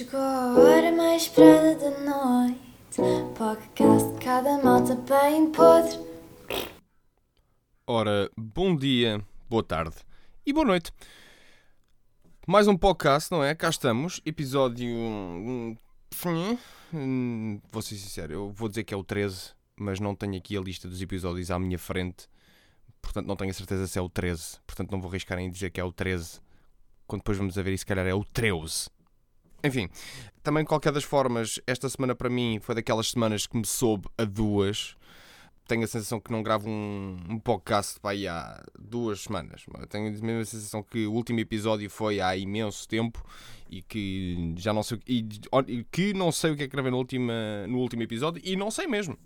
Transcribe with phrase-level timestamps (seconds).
[0.00, 3.02] Chegou a hora mais esperada da noite.
[3.36, 5.98] Podcast de cada malta bem podre.
[7.86, 9.96] Ora, bom dia, boa tarde
[10.46, 10.90] e boa noite.
[12.46, 13.54] Mais um podcast, não é?
[13.54, 14.88] Cá estamos, episódio.
[14.88, 15.76] hum,
[17.70, 20.62] Vou ser sincero, eu vou dizer que é o 13, mas não tenho aqui a
[20.62, 22.26] lista dos episódios à minha frente,
[23.02, 25.68] portanto não tenho a certeza se é o 13, portanto não vou arriscar em dizer
[25.68, 26.40] que é o 13,
[27.06, 28.88] quando depois vamos a ver e se calhar é o 13.
[29.62, 29.88] Enfim,
[30.42, 34.08] também de qualquer das formas, esta semana para mim foi daquelas semanas que me soube
[34.16, 34.96] a duas.
[35.66, 39.64] Tenho a sensação que não gravo um, um podcast para aí há duas semanas.
[39.88, 43.24] Tenho a mesma sensação que o último episódio foi há imenso tempo
[43.70, 46.96] e que já não sei e que não sei o que é que gravei no,
[46.96, 49.16] última, no último episódio e não sei mesmo.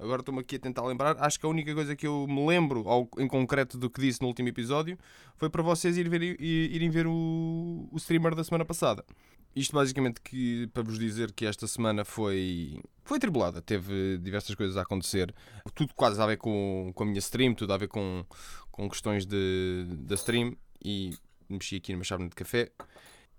[0.00, 1.16] Agora estou-me aqui a tentar lembrar.
[1.18, 4.20] Acho que a única coisa que eu me lembro ao, em concreto do que disse
[4.22, 4.98] no último episódio
[5.36, 9.04] foi para vocês irem ver, irem ver o, o streamer da semana passada.
[9.54, 13.60] Isto basicamente que, para vos dizer que esta semana foi, foi tribulada.
[13.60, 15.34] Teve diversas coisas a acontecer.
[15.74, 18.24] Tudo quase a ver com, com a minha stream, tudo a ver com,
[18.70, 20.56] com questões de, da stream.
[20.82, 21.14] E
[21.48, 22.70] mexi aqui numa chávena de café.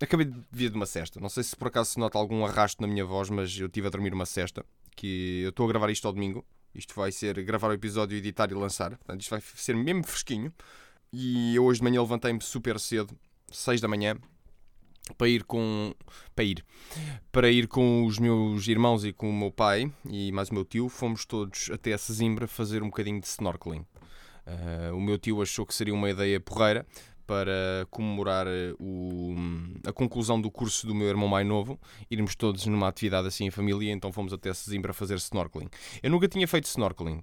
[0.00, 1.18] Acabei de vir de uma cesta.
[1.20, 3.86] Não sei se por acaso se nota algum arrasto na minha voz, mas eu estive
[3.86, 4.64] a dormir uma cesta.
[4.94, 6.44] Que eu estou a gravar isto ao domingo.
[6.74, 8.90] Isto vai ser gravar o episódio, editar e lançar.
[8.96, 10.52] Portanto, isto vai ser mesmo fresquinho.
[11.12, 13.14] E eu hoje de manhã levantei-me super cedo,
[13.50, 14.16] 6 da manhã,
[15.16, 15.94] para ir com
[16.34, 16.64] para ir
[17.30, 20.64] para ir com os meus irmãos e com o meu pai e mais o meu
[20.64, 23.84] tio fomos todos até a Sesimbra fazer um bocadinho de snorkeling
[24.46, 26.86] uh, o meu tio achou que seria uma ideia porreira
[27.26, 28.46] para comemorar
[28.78, 29.34] o,
[29.86, 31.78] a conclusão do curso do meu irmão mais novo,
[32.10, 35.68] irmos todos numa atividade assim em família, então fomos até Sesimbra fazer snorkeling.
[36.02, 37.22] Eu nunca tinha feito snorkeling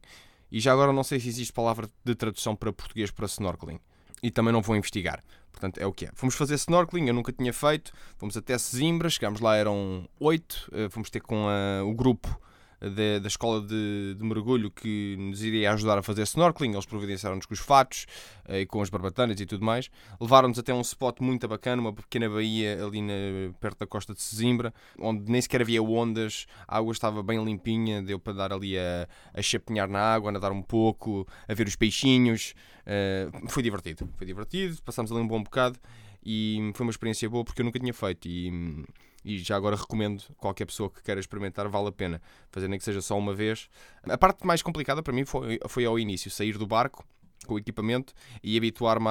[0.52, 3.80] e já agora não sei se existe palavra de tradução para português para snorkeling
[4.22, 5.24] e também não vou investigar.
[5.52, 6.12] Portanto, é o que é.
[6.14, 7.92] Fomos fazer snorkeling, eu nunca tinha feito.
[8.18, 10.72] Fomos até Sesimbra, chegámos lá, eram oito.
[10.90, 12.40] Fomos ter com a, o grupo
[12.82, 16.72] de, da escola de, de, mergulho que nos iria ajudar a fazer snorkeling.
[16.72, 18.06] Eles providenciaram-nos com os fatos
[18.48, 19.90] e com as barbatanas e tudo mais.
[20.20, 23.14] Levaram-nos até um spot muito bacana, uma pequena baía ali na,
[23.60, 28.02] perto da costa de Sesimbra, onde nem sequer havia ondas, a água estava bem limpinha,
[28.02, 31.68] deu para dar ali a, a chapinhar na água, a nadar um pouco, a ver
[31.68, 32.54] os peixinhos.
[32.86, 35.78] Uh, foi divertido, foi divertido, passámos ali um bom bocado
[36.26, 38.84] e foi uma experiência boa porque eu nunca tinha feito e,
[39.24, 42.22] e já agora recomendo qualquer pessoa que queira experimentar, vale a pena
[42.52, 43.70] fazer nem que seja só uma vez.
[44.04, 47.06] A parte mais complicada para mim foi, foi ao início, sair do barco
[47.46, 48.14] com o equipamento
[48.44, 49.08] e habituar-me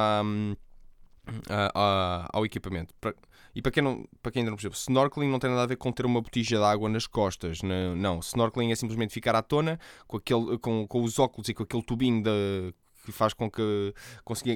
[2.32, 2.94] ao equipamento.
[3.54, 5.76] E para quem, não, para quem ainda não percebeu, snorkeling não tem nada a ver
[5.76, 7.62] com ter uma botija de água nas costas.
[7.62, 8.18] Não, não.
[8.20, 11.82] snorkeling é simplesmente ficar à tona com, aquele, com, com os óculos e com aquele
[11.82, 12.30] tubinho da
[13.10, 13.94] que faz com que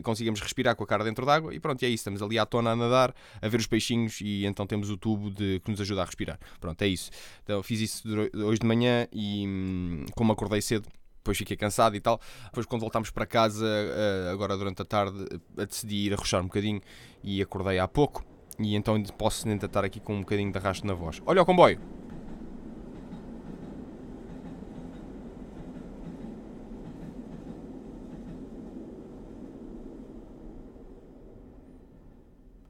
[0.03, 2.73] consigamos respirar com a cara dentro d'água e pronto, é isso, estamos ali à tona
[2.73, 6.03] a nadar, a ver os peixinhos e então temos o tubo de, que nos ajuda
[6.03, 6.39] a respirar.
[6.61, 7.11] Pronto, é isso.
[7.43, 10.87] Então fiz isso hoje de manhã e hum, como acordei cedo,
[11.19, 12.21] depois fiquei cansado e tal.
[12.47, 13.67] Depois, quando voltámos para casa,
[14.33, 15.25] agora durante a tarde,
[15.57, 16.81] decidi ir arrochar um bocadinho
[17.23, 18.25] e acordei há pouco.
[18.59, 21.23] E então posso ainda estar aqui com um bocadinho de arrasto na voz.
[21.25, 22.02] Olha o comboio!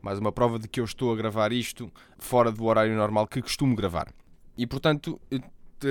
[0.03, 3.41] Mais uma prova de que eu estou a gravar isto fora do horário normal que
[3.41, 4.13] costumo gravar.
[4.59, 5.21] E portanto,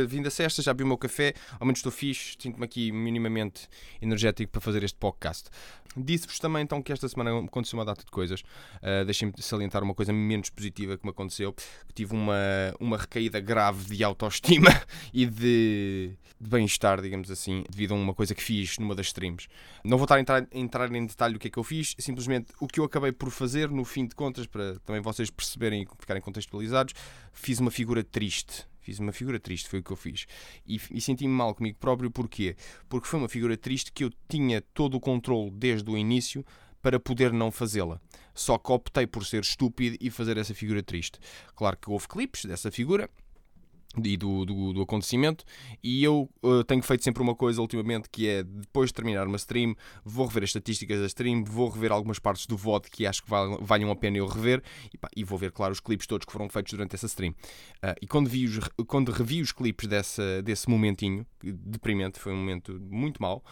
[0.08, 3.68] vindo a sexta, já vi o meu café, ao menos estou fixe, sinto-me aqui minimamente
[4.02, 5.50] energético para fazer este podcast.
[5.96, 8.42] Disse-vos também então que esta semana aconteceu uma data de coisas.
[8.42, 11.54] Uh, Deixem-me salientar uma coisa menos positiva que me aconteceu.
[11.54, 12.36] Que tive uma,
[12.80, 14.70] uma recaída grave de autoestima
[15.14, 19.48] e de, de bem-estar, digamos assim, devido a uma coisa que fiz numa das streams.
[19.84, 22.54] Não vou estar a entrar, entrar em detalhe o que é que eu fiz, simplesmente
[22.60, 25.88] o que eu acabei por fazer, no fim de contas, para também vocês perceberem e
[26.00, 26.94] ficarem contextualizados,
[27.34, 30.26] fiz uma figura triste Fiz uma figura triste, foi o que eu fiz.
[30.66, 32.56] E, e senti-me mal comigo próprio, porquê?
[32.90, 36.46] Porque foi uma figura triste que eu tinha todo o controle desde o início
[36.82, 38.02] para poder não fazê-la.
[38.34, 41.20] Só que optei por ser estúpido e fazer essa figura triste.
[41.56, 43.10] Claro que houve clipes dessa figura,
[44.04, 45.44] e do, do, do, acontecimento.
[45.84, 49.38] E eu uh, tenho feito sempre uma coisa ultimamente que é depois de terminar uma
[49.38, 53.24] stream, vou rever as estatísticas da stream, vou rever algumas partes do VOD que acho
[53.24, 53.30] que
[53.62, 56.32] valham a pena eu rever e, pá, e, vou ver, claro, os clipes todos que
[56.32, 57.32] foram feitos durante essa stream.
[57.32, 62.38] Uh, e quando, vi os, quando revi os clipes dessa, desse momentinho deprimente, foi um
[62.38, 63.44] momento muito mau.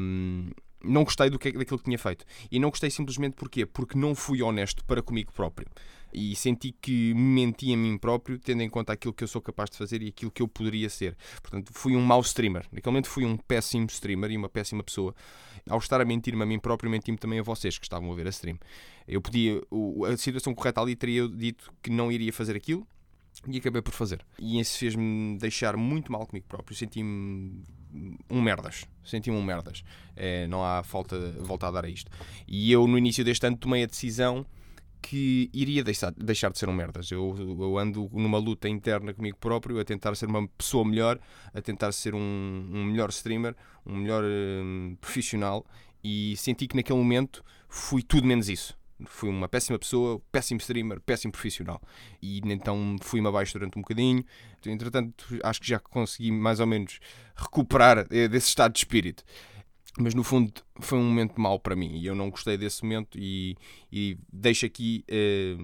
[0.00, 0.50] Um,
[0.82, 2.24] não gostei do que, daquilo que tinha feito.
[2.50, 3.64] E não gostei simplesmente porquê?
[3.64, 5.66] Porque não fui honesto para comigo próprio
[6.14, 9.42] e senti que me menti a mim próprio, tendo em conta aquilo que eu sou
[9.42, 11.16] capaz de fazer e aquilo que eu poderia ser.
[11.42, 12.64] Portanto, fui um mau streamer.
[12.72, 15.14] Naquele momento fui um péssimo streamer e uma péssima pessoa.
[15.68, 18.26] Ao estar a mentir-me a mim próprio, menti-me também a vocês que estavam a ver
[18.26, 18.58] a stream.
[19.08, 19.60] Eu podia,
[20.12, 22.86] a situação correta ali teria dito que não iria fazer aquilo,
[23.48, 24.24] E acabei por fazer.
[24.38, 26.76] E isso fez-me deixar muito mal comigo próprio.
[26.76, 27.64] Senti-me
[28.30, 28.86] um merdas.
[29.04, 29.82] Senti-me um merdas.
[30.14, 32.10] É, não há falta voltar a dar a isto.
[32.46, 34.46] E eu, no início deste ano, tomei a decisão
[35.04, 37.10] que iria deixar, deixar de ser um merdas.
[37.10, 41.20] Eu, eu, ando numa luta interna comigo próprio, a tentar ser uma pessoa melhor,
[41.52, 42.18] a tentar ser um,
[42.72, 43.54] um melhor streamer,
[43.84, 45.66] um melhor um, profissional.
[46.02, 48.74] E senti que naquele momento fui tudo menos isso
[49.06, 51.82] fui uma péssima pessoa, péssimo streamer, péssimo profissional.
[52.22, 54.24] E então fui-me abaixo durante um bocadinho.
[54.64, 57.00] Entretanto, acho que já consegui mais ou menos
[57.34, 59.24] recuperar eh, desse estado de espírito.
[59.98, 63.18] Mas no fundo foi um momento mau para mim e eu não gostei desse momento.
[63.18, 63.56] E,
[63.92, 65.56] e deixo aqui eh,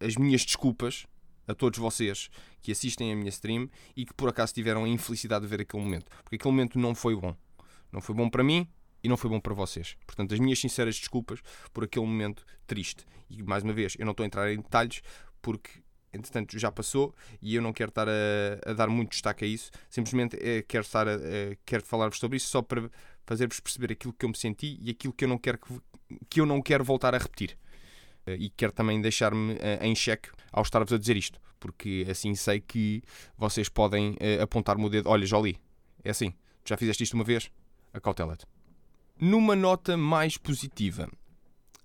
[0.00, 1.06] as minhas desculpas
[1.48, 2.28] a todos vocês
[2.62, 5.82] que assistem a minha stream e que por acaso tiveram a infelicidade de ver aquele
[5.82, 6.06] momento.
[6.22, 7.34] Porque aquele momento não foi bom.
[7.92, 8.68] Não foi bom para mim,
[9.06, 9.96] e não foi bom para vocês.
[10.04, 11.40] Portanto, as minhas sinceras desculpas
[11.72, 13.04] por aquele momento triste.
[13.30, 15.00] E mais uma vez, eu não estou a entrar em detalhes
[15.40, 15.70] porque,
[16.12, 18.12] entretanto, já passou e eu não quero estar a,
[18.66, 19.70] a dar muito destaque a isso.
[19.88, 22.90] Simplesmente é, quero, estar a, a, quero falar-vos sobre isso só para
[23.26, 25.80] fazer-vos perceber aquilo que eu me senti e aquilo que eu não quero, que,
[26.30, 27.58] que eu não quero voltar a repetir.
[28.26, 32.34] Eh, e quero também deixar-me uh, em xeque ao estar-vos a dizer isto, porque assim
[32.34, 33.02] sei que
[33.36, 35.10] vocês podem uh, apontar-me o dedo.
[35.10, 35.58] Olha, Jolie,
[36.02, 36.32] é assim,
[36.64, 37.50] já fizeste isto uma vez?
[37.92, 38.46] Acautela-te
[39.20, 41.08] numa nota mais positiva.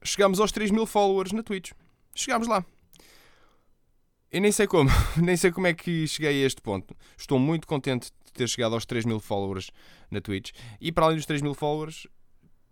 [0.04, 1.72] Chegámos aos 3 mil followers na Twitch.
[2.14, 2.66] Chegámos lá.
[4.32, 6.96] Eu nem sei como, nem sei como é que cheguei a este ponto.
[7.18, 9.72] Estou muito contente de ter chegado aos 3 mil followers
[10.10, 10.52] na Twitch.
[10.80, 12.08] E para além dos 3 mil followers,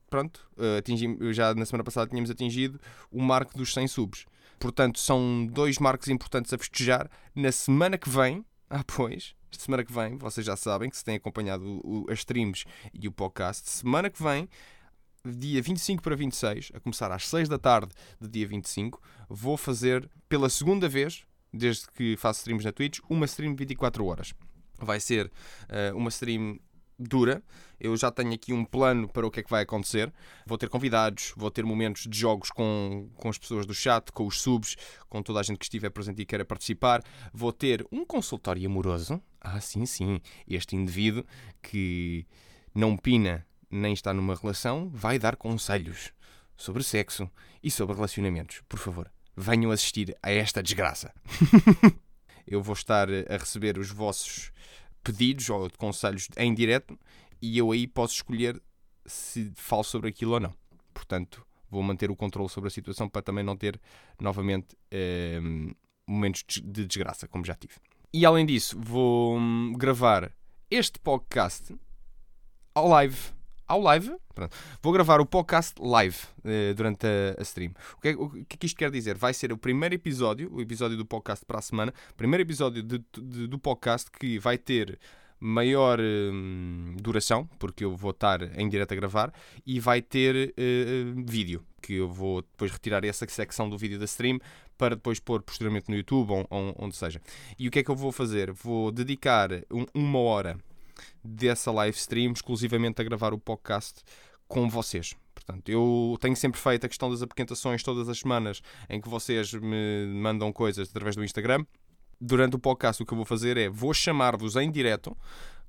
[0.10, 2.80] pronto, eh, atingimos, já na semana passada tínhamos atingido
[3.12, 4.26] o marco dos 100 subs.
[4.60, 7.10] Portanto, são dois marcos importantes a festejar.
[7.34, 11.16] Na semana que vem, ah, pois, semana que vem, vocês já sabem que se têm
[11.16, 14.50] acompanhado o, as streams e o podcast, semana que vem,
[15.26, 20.10] dia 25 para 26, a começar às 6 da tarde do dia 25, vou fazer
[20.28, 21.24] pela segunda vez,
[21.54, 24.34] desde que faço streams na Twitch, uma stream de 24 horas.
[24.82, 26.60] Vai ser uh, uma stream
[27.00, 27.42] dura.
[27.80, 30.12] Eu já tenho aqui um plano para o que é que vai acontecer.
[30.46, 34.28] Vou ter convidados, vou ter momentos de jogos com, com as pessoas do chat, com
[34.28, 34.76] os subs,
[35.08, 37.02] com toda a gente que estiver presente e queira participar.
[37.34, 39.22] Vou ter um consultório amoroso.
[39.40, 40.20] Ah, sim, sim.
[40.46, 41.24] Este indivíduo
[41.62, 42.26] que
[42.76, 46.12] não pina nem está numa relação vai dar conselhos
[46.58, 47.30] sobre sexo
[47.64, 48.62] e sobre relacionamentos.
[48.68, 51.14] Por favor, venham assistir a esta desgraça.
[52.50, 54.52] Eu vou estar a receber os vossos
[55.04, 57.00] pedidos ou conselhos em direto
[57.40, 58.60] e eu aí posso escolher
[59.06, 60.54] se falo sobre aquilo ou não.
[60.94, 63.80] Portanto, vou manter o controle sobre a situação para também não ter
[64.20, 65.40] novamente eh,
[66.08, 67.76] momentos de desgraça, como já tive.
[68.12, 70.32] E além disso, vou hum, gravar
[70.72, 71.76] este podcast
[72.74, 73.39] ao live
[73.70, 74.12] ao live.
[74.34, 74.58] Pronto.
[74.82, 77.72] Vou gravar o podcast live uh, durante a, a, stream.
[77.98, 79.16] O que, é, o que é que isto quer dizer?
[79.16, 82.98] Vai ser o primeiro episódio, o episódio do podcast para a semana, primeiro episódio de,
[83.14, 85.00] de, do podcast que vai ter
[85.40, 89.34] maior hum, duração, porque eu vou estar em direto a gravar,
[89.66, 94.06] e vai ter uh, vídeo, que eu vou depois retirar essa secção do vídeo da
[94.06, 94.40] stream
[94.78, 97.22] para depois pôr posteriormente no YouTube ou, ou onde seja.
[97.58, 98.52] E o que é que eu vou fazer?
[98.52, 100.58] Vou dedicar um, uma hora
[101.24, 104.04] dessa live stream exclusivamente a gravar o podcast
[104.48, 105.16] com vocês.
[105.34, 109.54] Portanto, eu tenho sempre feito a questão das apresentações todas as semanas em que vocês
[109.54, 111.66] me mandam coisas através do Instagram.
[112.20, 115.16] Durante o podcast, o que eu vou fazer é vou chamar-vos em direto,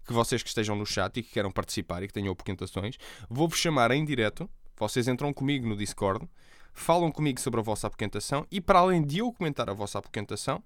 [0.04, 2.96] que vocês que estejam no chat e que queiram participar e que tenham apresentações,
[3.28, 4.50] vou-vos chamar em direto.
[4.76, 6.28] Vocês entram comigo no Discord,
[6.72, 10.62] falam comigo sobre a vossa apresentação e, para além de eu comentar a vossa apresentação,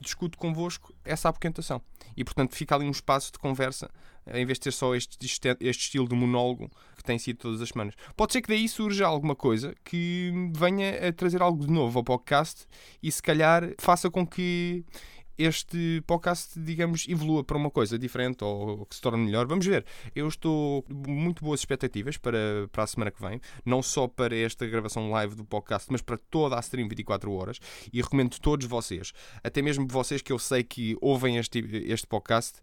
[0.00, 1.80] discuto convosco essa apoquentação.
[2.16, 3.90] E, portanto, fica ali um espaço de conversa,
[4.32, 7.60] em vez de ter só este, este, este, estilo de monólogo que tem sido todas
[7.60, 7.94] as semanas.
[8.16, 12.04] Pode ser que daí surja alguma coisa que venha a trazer algo de novo ao
[12.04, 12.66] podcast
[13.02, 14.84] e, se calhar, faça com que
[15.38, 19.46] este podcast, digamos, evolua para uma coisa diferente ou que se torne melhor.
[19.46, 19.84] Vamos ver.
[20.14, 24.66] Eu estou muito boas expectativas para, para a semana que vem, não só para esta
[24.66, 27.60] gravação live do podcast, mas para toda a stream 24 horas.
[27.92, 29.12] E recomendo todos vocês,
[29.42, 32.60] até mesmo vocês que eu sei que ouvem este, este podcast,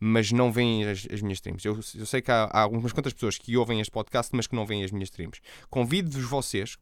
[0.00, 1.64] mas não veem as, as minhas streams.
[1.64, 4.54] Eu, eu sei que há, há algumas quantas pessoas que ouvem este podcast, mas que
[4.54, 5.40] não veem as minhas streams.
[5.68, 6.76] Convido-vos vocês,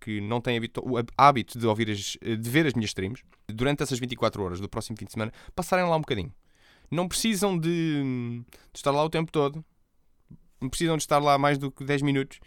[0.00, 3.98] que não têm o hábito de, ouvir as, de ver as minhas streams, durante essas
[3.98, 6.32] 24 horas do próximo fim de semana, passarem lá um bocadinho.
[6.90, 8.02] Não precisam de,
[8.72, 9.64] de estar lá o tempo todo,
[10.60, 12.38] não precisam de estar lá mais do que 10 minutos.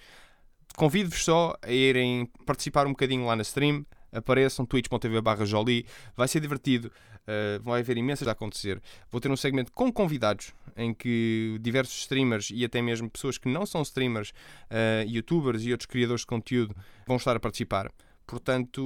[0.76, 6.28] Convido-vos só a irem participar um bocadinho lá na stream, apareçam twitch.tv barra Jolie, vai
[6.28, 6.92] ser divertido,
[7.30, 8.82] uh, vai haver imensas a acontecer.
[9.12, 13.48] Vou ter um segmento com convidados em que diversos streamers e até mesmo pessoas que
[13.48, 16.76] não são streamers, uh, youtubers e outros criadores de conteúdo
[17.08, 17.92] vão estar a participar.
[18.26, 18.82] Portanto,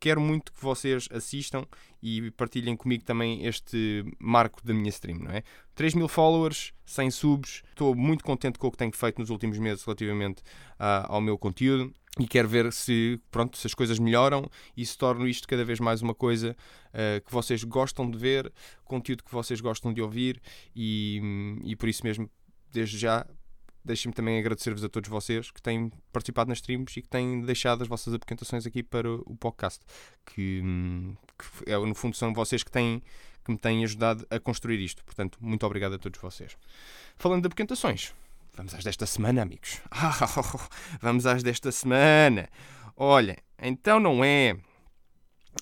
[0.00, 1.66] quero muito que vocês assistam
[2.02, 5.42] e partilhem comigo também este marco da minha stream, não é?
[5.74, 9.58] 3 mil followers, 100 subs, estou muito contente com o que tenho feito nos últimos
[9.58, 10.40] meses relativamente
[10.78, 14.96] uh, ao meu conteúdo e quero ver se, pronto, se as coisas melhoram e se
[14.98, 16.56] torna isto cada vez mais uma coisa
[16.88, 18.52] uh, que vocês gostam de ver,
[18.84, 20.40] conteúdo que vocês gostam de ouvir
[20.74, 22.28] e, e por isso mesmo,
[22.72, 23.26] desde já,
[23.84, 27.82] deixem-me também agradecer-vos a todos vocês que têm participado nas streams e que têm deixado
[27.82, 29.84] as vossas apresentações aqui para o podcast,
[30.26, 30.62] que,
[31.38, 33.02] que é, no fundo são vocês que têm
[33.44, 35.02] que me têm ajudado a construir isto.
[35.04, 36.54] Portanto, muito obrigado a todos vocês.
[37.16, 38.12] Falando de apresentações,
[38.58, 39.80] Vamos às desta semana, amigos.
[41.00, 42.48] vamos às desta semana.
[42.96, 44.56] Olha, então não é.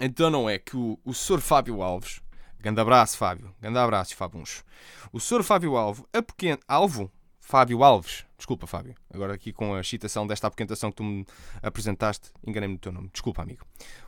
[0.01, 1.43] Então não é que o, o Sr.
[1.43, 2.23] Fábio Alves.
[2.59, 3.55] Grande abraço, Fábio.
[3.61, 4.65] Grande abraço, Fábuns.
[5.13, 5.43] O Sr.
[5.43, 6.59] Fábio Alvo, a pequeno.
[6.67, 7.13] Alvo?
[7.39, 8.25] Fábio Alves.
[8.35, 8.95] Desculpa, Fábio.
[9.13, 11.27] Agora aqui com a citação desta apresentação que tu me
[11.63, 13.11] apresentaste, enganei-me no teu nome.
[13.13, 13.67] Desculpa, amigo.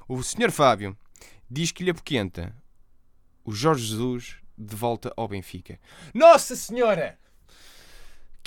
[0.09, 0.51] O Sr.
[0.51, 0.97] Fábio
[1.51, 2.57] diz que lhe apoquenta
[3.45, 5.79] o Jorge Jesus de volta ao Benfica.
[6.15, 7.19] Nossa Senhora!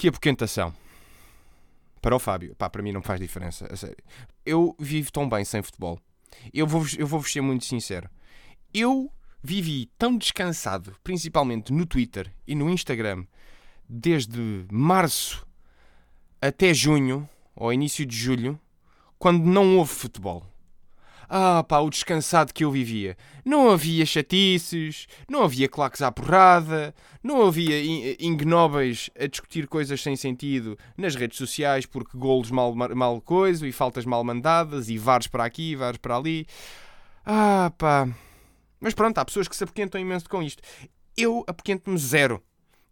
[0.01, 0.73] Que apoquentação.
[2.01, 4.03] Para o Fábio, pá, para mim não faz diferença, a sério.
[4.43, 5.99] Eu vivo tão bem sem futebol.
[6.51, 8.09] Eu vou-vos eu vou ser muito sincero.
[8.73, 9.11] Eu
[9.43, 13.27] vivi tão descansado, principalmente no Twitter e no Instagram,
[13.87, 15.45] desde março
[16.41, 18.59] até junho, ou início de julho,
[19.19, 20.50] quando não houve futebol.
[21.33, 23.15] Ah, pá, o descansado que eu vivia.
[23.45, 27.81] Não havia chatices, não havia claques à porrada, não havia
[28.19, 33.71] ignóbeis a discutir coisas sem sentido nas redes sociais porque golos mal, mal coisa e
[33.71, 36.45] faltas mal mandadas e vares para aqui, vares para ali.
[37.25, 38.09] Ah, pá.
[38.77, 40.61] Mas pronto, há pessoas que se apoquentam imenso com isto.
[41.15, 42.43] Eu apoquento-me zero.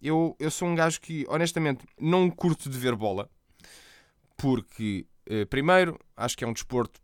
[0.01, 3.29] Eu, eu sou um gajo que, honestamente, não curto de ver bola.
[4.38, 7.01] Porque, eh, primeiro, acho que é um desporto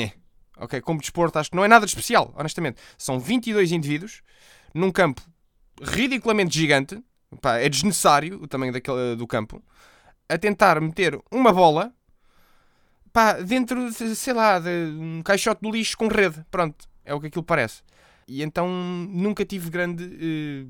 [0.00, 0.12] é.
[0.56, 2.80] Ok, como desporto acho que não é nada de especial, honestamente.
[2.96, 4.22] São 22 indivíduos
[4.74, 5.22] num campo
[5.80, 7.02] ridiculamente gigante,
[7.40, 9.62] pá, é desnecessário o tamanho daquele, do campo,
[10.28, 11.92] a tentar meter uma bola
[13.12, 16.44] pá, dentro, de, sei lá, de um caixote de lixo com rede.
[16.50, 17.82] Pronto, é o que aquilo parece.
[18.26, 20.66] E então nunca tive grande eh,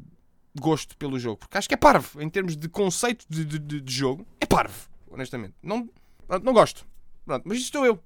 [0.58, 3.92] gosto pelo jogo, porque acho que é parvo, em termos de conceito de, de, de
[3.92, 5.54] jogo, é parvo, honestamente.
[5.62, 5.88] Não,
[6.26, 6.86] pronto, não gosto.
[7.24, 8.02] Pronto, mas isto estou eu.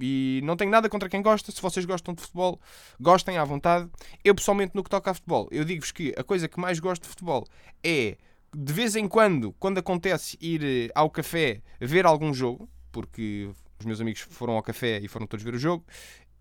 [0.00, 1.52] E não tenho nada contra quem gosta.
[1.52, 2.60] Se vocês gostam de futebol,
[3.00, 3.88] gostem à vontade.
[4.22, 7.02] Eu, pessoalmente, no que toca a futebol, eu digo-vos que a coisa que mais gosto
[7.02, 7.46] de futebol
[7.82, 8.16] é,
[8.54, 13.86] de vez em quando, quando acontece ir eh, ao café ver algum jogo, porque os
[13.86, 15.84] meus amigos foram ao café e foram todos ver o jogo.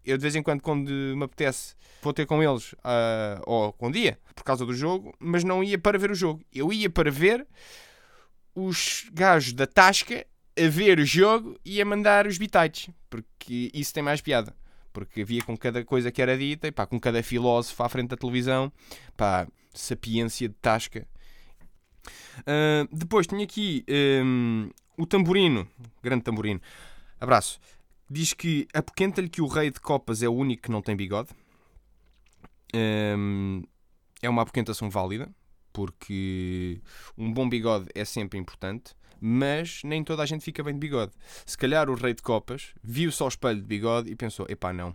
[0.05, 3.89] Eu, de vez em quando, quando me apetece, vou ter com eles, uh, ou com
[3.89, 6.43] dia, por causa do jogo, mas não ia para ver o jogo.
[6.53, 7.47] Eu ia para ver
[8.53, 10.25] os gajos da Tasca
[10.57, 14.55] a ver o jogo e a mandar os bitites, porque isso tem mais piada.
[14.91, 18.09] Porque havia com cada coisa que era dita, e pá, com cada filósofo à frente
[18.09, 18.71] da televisão,
[19.17, 21.07] pá, sapiência de tasca.
[22.39, 23.83] Uh, depois tinha aqui
[24.23, 25.67] um, o tamborino,
[26.01, 26.61] grande tamborino,
[27.19, 27.59] abraço,
[28.09, 31.29] diz que apoquenta-lhe que o rei de copas é o único que não tem bigode.
[32.75, 33.63] Um,
[34.21, 35.33] é uma apoquentação válida,
[35.71, 36.81] porque
[37.17, 41.13] um bom bigode é sempre importante mas nem toda a gente fica bem de bigode.
[41.45, 44.73] Se calhar o rei de copas viu só o espelho de bigode e pensou: epá,
[44.73, 44.93] não,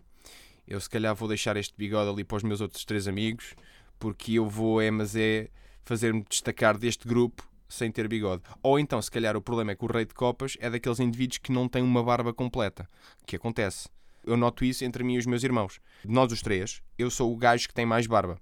[0.66, 3.54] eu se calhar vou deixar este bigode ali para os meus outros três amigos,
[3.99, 5.49] porque eu vou, é, mas é
[5.82, 8.42] fazer-me destacar deste grupo sem ter bigode.
[8.62, 11.38] Ou então, se calhar, o problema é que o rei de copas é daqueles indivíduos
[11.38, 12.87] que não têm uma barba completa.
[13.26, 13.88] que acontece?
[14.26, 15.80] Eu noto isso entre mim e os meus irmãos.
[16.04, 18.38] De nós os três, eu sou o gajo que tem mais barba.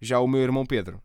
[0.00, 1.02] Já o meu irmão Pedro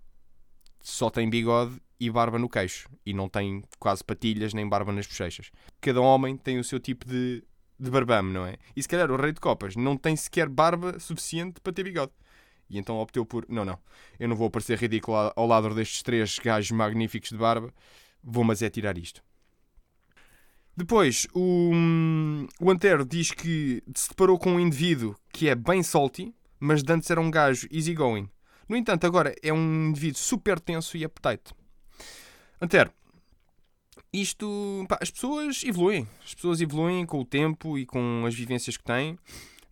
[0.80, 2.90] só tem bigode e barba no queixo.
[3.06, 5.52] E não tem quase patilhas nem barba nas bochechas.
[5.82, 7.44] Cada homem tem o seu tipo de,
[7.80, 8.58] de barbame, não é?
[8.76, 12.12] E se calhar o rei de copas não tem sequer barba suficiente para ter bigode.
[12.70, 13.80] E então optou por: não, não,
[14.20, 17.74] eu não vou parecer ridículo ao lado destes três gajos magníficos de barba,
[18.24, 19.24] vou mas é tirar isto.
[20.78, 21.72] Depois, o,
[22.60, 26.92] o Antero diz que se deparou com um indivíduo que é bem salty, mas de
[26.92, 28.30] antes era um gajo easygoing.
[28.68, 31.54] No entanto, agora é um indivíduo super tenso e apetite.
[32.62, 32.92] Antero,
[34.14, 34.86] isto.
[34.88, 36.08] Pá, as pessoas evoluem.
[36.24, 39.18] As pessoas evoluem com o tempo e com as vivências que têm.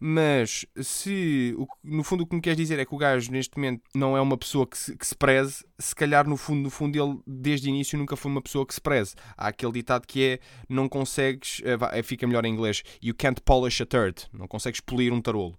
[0.06, 3.84] Mas se no fundo o que me queres dizer é que o gajo neste momento
[3.96, 7.02] não é uma pessoa que se, que se preze, se calhar no fundo, no fundo
[7.02, 9.16] ele desde o início nunca foi uma pessoa que se preze.
[9.38, 13.82] Há aquele ditado que é não consegues, uh, fica melhor em inglês, you can't polish
[13.82, 15.58] a turd, não consegues polir um tarolo.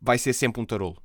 [0.00, 0.96] Vai ser sempre um tarolo.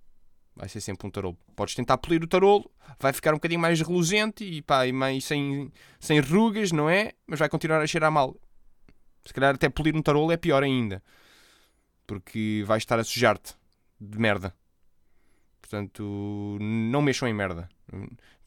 [0.55, 1.37] Vai ser sempre um tarolo.
[1.55, 5.23] Podes tentar polir o tarolo, vai ficar um bocadinho mais reluzente e, pá, e mais
[5.25, 7.13] sem, sem rugas, não é?
[7.25, 8.35] Mas vai continuar a cheirar mal.
[9.25, 11.01] Se calhar até polir um tarolo é pior ainda.
[12.11, 13.55] porque vais estar a sujar-te
[13.99, 14.53] de merda.
[15.61, 17.69] Portanto, não mexam em merda.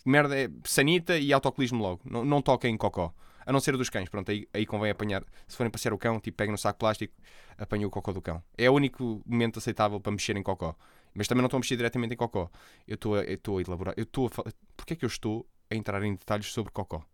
[0.04, 2.02] Merda é sanita e autocolismo logo.
[2.04, 3.14] Não, não toquem em cocó.
[3.46, 4.10] A não ser dos cães.
[4.10, 5.24] Pronto, aí, aí convém apanhar.
[5.48, 7.14] Se forem passear o cão, tipo, peguem no saco plástico,
[7.56, 8.42] apanhem o cocó do cão.
[8.58, 10.76] É o único momento aceitável para mexer em cocó.
[11.14, 12.50] Mas também não estou a mexer diretamente em cocó.
[12.86, 13.94] Eu estou a, eu estou a elaborar.
[13.96, 14.52] Eu estou a falar.
[14.76, 17.04] Porquê é que eu estou a entrar em detalhes sobre cocó?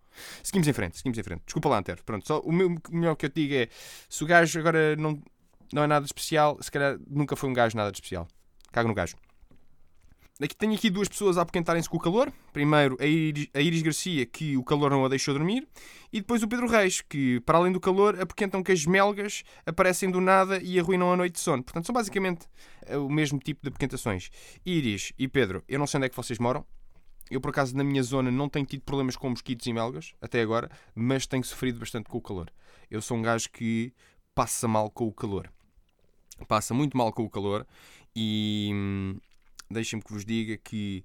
[0.42, 1.42] Seguimos em frente, seguimos em frente.
[1.45, 2.02] Desculpa lá, Antero.
[2.04, 3.69] Pronto, só o, meu, melhor que eu te digo é:
[4.09, 5.23] se o gajo agora não,
[5.73, 8.26] não é nada especial, se calhar nunca foi um gajo nada de especial.
[8.73, 9.16] Cago no gajo.
[10.43, 12.33] Aqui, tenho aqui duas pessoas a apoquentarem-se com o calor.
[12.51, 15.69] Primeiro, a Iris, a Iris, Garcia, que o calor não a deixou dormir.
[16.11, 20.11] E depois o Pedro Reis, que, para além do calor, apoquentam que as melgas aparecem
[20.11, 21.63] do nada e arruinam a noite de sono.
[21.63, 22.47] Portanto, são basicamente
[22.87, 24.31] eh, o mesmo tipo de apoquentações.
[24.65, 26.65] Iris e Pedro, eu não sei onde é que vocês moram.
[27.31, 30.41] Eu, por acaso, na minha zona não tenho tido problemas com mosquitos e melgas, até
[30.41, 32.51] agora, mas tenho sofrido bastante com o calor.
[32.91, 33.93] Eu sou um gajo que
[34.35, 35.53] passa mal com o calor.
[36.49, 37.67] Passa muito mal com o calor
[38.17, 39.21] e hum,
[39.71, 41.05] deixem-me que vos diga que.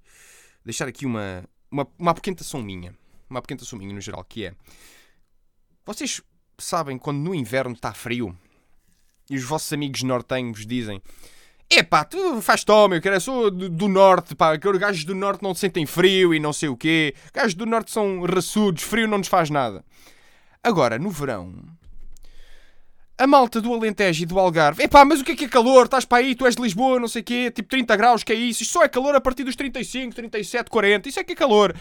[0.63, 2.95] Deixar aqui uma, uma, uma apoquentação minha.
[3.29, 4.53] Uma apoquentação minha no geral, que é.
[5.85, 6.21] Vocês
[6.57, 8.35] sabem quando no inverno está frio
[9.29, 11.01] e os vossos amigos nortenhos dizem.
[11.69, 15.41] Epá, tu faz tome, eu sou do, do norte, pá, que os gajos do norte
[15.41, 17.15] não sentem frio e não sei o quê.
[17.33, 19.83] Gajos do norte são raçudos, frio não nos faz nada.
[20.61, 21.53] Agora, no verão,
[23.17, 25.85] a malta do Alentejo e do Algarve, epá, mas o que é que é calor?
[25.85, 28.33] Estás para aí, tu és de Lisboa, não sei o quê, tipo 30 graus, que
[28.33, 28.63] é isso?
[28.63, 31.75] Isto só é calor a partir dos 35, 37, 40, isso é que é calor.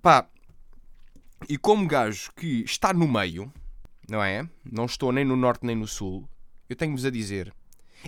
[0.00, 0.26] Pá,
[1.48, 3.52] e como gajo que está no meio,
[4.08, 4.48] não é?
[4.64, 6.26] Não estou nem no norte nem no sul,
[6.68, 7.52] eu tenho-vos a dizer.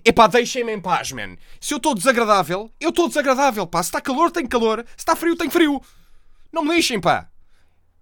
[0.05, 1.37] Epá, deixem-me em paz, man.
[1.61, 3.83] Se eu estou desagradável, eu estou desagradável, pá.
[3.83, 4.85] Se está calor, tenho calor.
[4.89, 5.81] Se está frio, tenho frio.
[6.53, 7.29] Não me lixem, pá.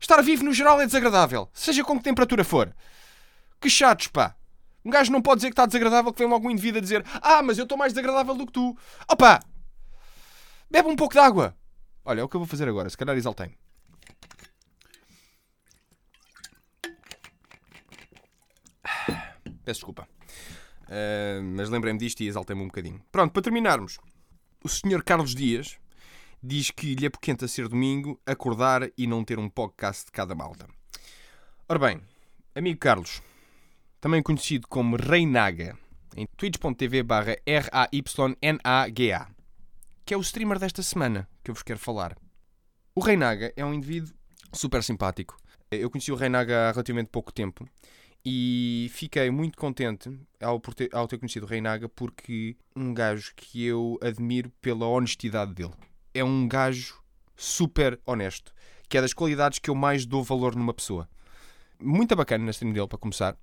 [0.00, 2.74] Estar vivo no geral é desagradável, seja com que temperatura for.
[3.60, 4.36] Que chatos, pá.
[4.84, 7.04] Um gajo não pode dizer que está desagradável que vem logo um indivíduo a dizer
[7.22, 8.76] Ah, mas eu estou mais desagradável do que tu.
[9.10, 9.40] Opa!
[10.70, 11.56] Bebe um pouco de água.
[12.04, 12.90] Olha, é o que eu vou fazer agora.
[12.90, 13.54] Se calhar exaltei.
[19.64, 20.06] Peço desculpa.
[20.82, 23.02] Uh, mas lembrei-me disto e exaltei-me um bocadinho.
[23.10, 23.98] Pronto, para terminarmos.
[24.62, 25.78] O senhor Carlos Dias
[26.42, 30.66] diz que lhe apoquenta ser domingo, acordar e não ter um podcast de cada malta.
[31.66, 32.00] Ora bem,
[32.54, 33.22] amigo Carlos,
[34.04, 35.78] também conhecido como Reinaga,
[36.14, 39.28] em twitch.tv barra R-A-Y-N-A-G-A,
[40.04, 42.14] que é o streamer desta semana que eu vos quero falar.
[42.94, 44.12] O Reinaga é um indivíduo
[44.52, 45.38] super simpático.
[45.70, 47.66] Eu conheci o Reinaga há relativamente pouco tempo
[48.22, 53.64] e fiquei muito contente ao, ter, ao ter conhecido o Reinaga porque um gajo que
[53.64, 55.72] eu admiro pela honestidade dele.
[56.12, 57.02] É um gajo
[57.34, 58.52] super honesto,
[58.86, 61.08] que é das qualidades que eu mais dou valor numa pessoa.
[61.80, 63.34] Muito bacana na stream dele, para começar.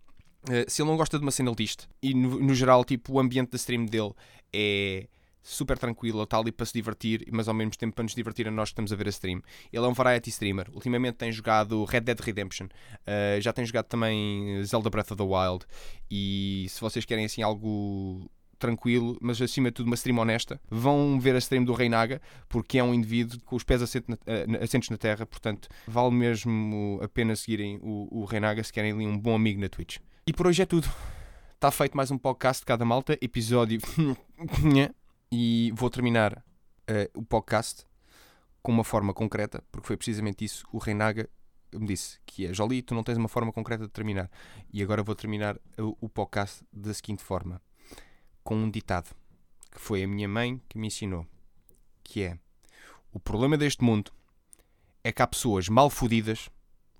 [0.43, 3.13] Uh, se ele não gosta de uma cena, ele diz E no, no, geral, tipo,
[3.13, 4.11] o ambiente da stream dele
[4.51, 5.07] é
[5.43, 8.51] super tranquilo, está ali para se divertir, mas ao mesmo tempo para nos divertir a
[8.51, 9.41] nós que estamos a ver a stream.
[9.71, 10.67] Ele é um variety streamer.
[10.73, 15.23] Ultimamente tem jogado Red Dead Redemption, uh, já tem jogado também Zelda Breath of the
[15.23, 15.65] Wild.
[16.09, 21.19] E se vocês querem assim algo tranquilo, mas acima de tudo uma stream honesta, vão
[21.19, 24.63] ver a stream do Reinaga, porque é um indivíduo com os pés assentos na, uh,
[24.63, 29.07] assentos na terra, portanto vale mesmo a pena seguirem o, o Reinaga se querem ali
[29.07, 29.97] um bom amigo na Twitch.
[30.25, 30.87] E por hoje é tudo.
[31.55, 33.79] Está feito mais um podcast de cada malta, episódio.
[35.31, 37.87] e vou terminar uh, o podcast
[38.61, 41.27] com uma forma concreta, porque foi precisamente isso o Reinaga
[41.73, 44.29] me disse, que é Jolie, tu não tens uma forma concreta de terminar.
[44.71, 47.59] E agora vou terminar o, o podcast da seguinte forma,
[48.43, 49.15] com um ditado,
[49.71, 51.25] que foi a minha mãe que me ensinou,
[52.03, 52.37] que é
[53.11, 54.11] o problema deste mundo
[55.03, 56.47] é que há pessoas mal fodidas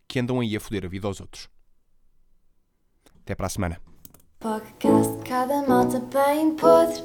[0.07, 1.47] que andam aí a foder a vida aos outros.
[3.31, 3.79] Até para a semana.
[4.41, 7.01] Podcast cada malta bem podre